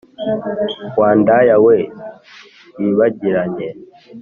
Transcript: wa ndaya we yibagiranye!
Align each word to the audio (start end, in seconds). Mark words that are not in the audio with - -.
wa 0.99 1.09
ndaya 1.19 1.55
we 1.65 1.77
yibagiranye! 2.81 3.67